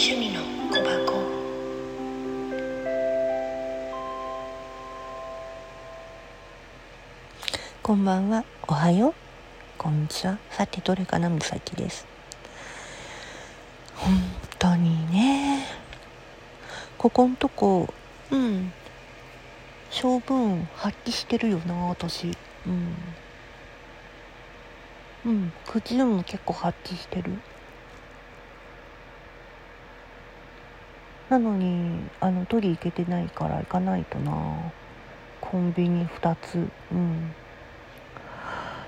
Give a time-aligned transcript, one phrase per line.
[0.00, 0.40] 趣味の
[0.70, 1.12] 小箱。
[7.82, 8.44] こんばんは。
[8.68, 9.14] おはよう。
[9.76, 10.38] こんにちは。
[10.52, 11.28] さてどれかな？
[11.28, 12.06] むさきです。
[13.96, 14.14] 本
[14.60, 15.66] 当にね。
[16.96, 17.92] ここんとこ
[18.30, 18.72] うん。
[19.90, 22.36] 性分発揮してるよな私。
[22.68, 22.94] うん。
[25.26, 25.52] うん。
[25.66, 27.32] 口でも結構発揮してる。
[31.28, 34.32] なのにあの取り行けてないから行かないとな。
[35.40, 36.68] コンビニ2つ。
[36.92, 37.32] うん。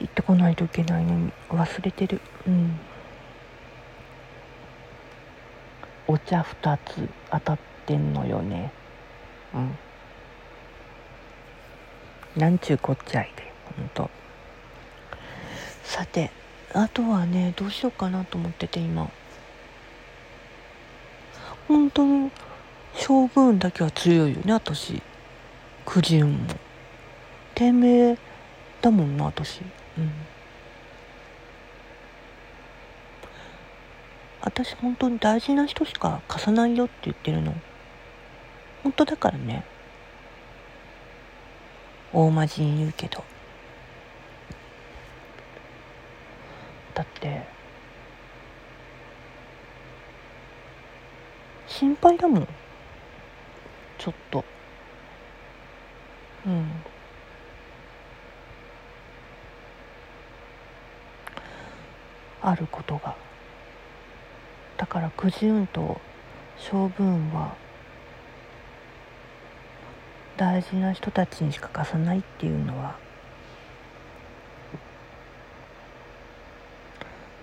[0.00, 2.20] 行ってこないといけないのに忘れてる。
[2.46, 2.78] うん。
[6.08, 8.72] お茶2つ当たってんのよね。
[9.54, 9.78] うん。
[12.36, 14.10] なんちゅうこっちゃいでほんと。
[15.84, 16.30] さて
[16.72, 19.10] あとはねどうしようかなと思ってて今。
[21.72, 22.30] 本当に
[22.94, 25.00] 性分だけは強いよね私。
[25.86, 26.38] くじ運も。
[27.54, 28.18] 低迷
[28.82, 29.62] だもんな私。
[29.96, 30.12] うん。
[34.42, 37.54] 私本当に大事な人しか貸さないよって言ってるの。
[38.82, 39.64] 本当だからね。
[42.12, 43.24] 大真面目に言うけど。
[46.92, 47.46] だって
[51.72, 52.48] 心配だもん。
[53.98, 54.44] ちょっと。
[56.46, 56.70] うん。
[62.42, 63.16] あることが。
[64.76, 65.98] だからくじ運と
[66.58, 67.54] 勝負運は
[70.36, 72.96] 大事な人たちにしか貸さないっていうのは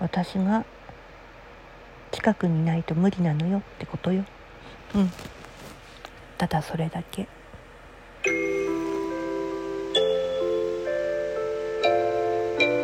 [0.00, 0.64] 私が
[2.18, 4.24] 近くにいないと無理なのよってことよ。
[4.92, 5.12] うん。
[6.36, 7.28] ただそれだけ。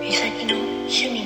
[0.00, 1.24] 美咲の趣味